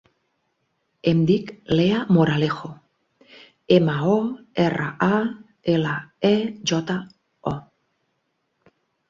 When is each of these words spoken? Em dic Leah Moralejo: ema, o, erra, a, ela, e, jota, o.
Em 1.09 1.17
dic 1.31 1.51
Leah 1.79 1.99
Moralejo: 2.17 2.71
ema, 3.77 3.99
o, 4.15 4.17
erra, 4.65 4.89
a, 5.19 5.21
ela, 5.75 5.93
e, 6.33 6.33
jota, 6.73 6.99
o. 7.55 7.57